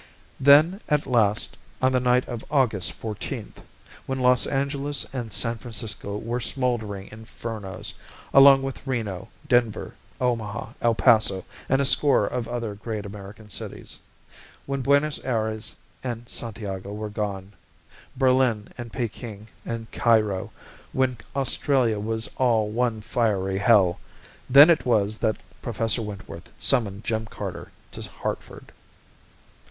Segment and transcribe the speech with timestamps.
[0.39, 3.57] Then at last, on the night of August 14th,
[4.07, 7.93] when Los Angeles and San Francisco were smoldering infernos,
[8.33, 13.99] along with Reno, Denver, Omaha, El Paso and a score of other great American cities;
[14.65, 17.53] when Buenos Aires and Santiago were gone,
[18.17, 20.49] Berlin and Peking and Cairo;
[20.93, 23.99] when Australia was all one fiery hell
[24.49, 28.71] then it was that Professor Wentworth summoned Jim Carter to Hartford.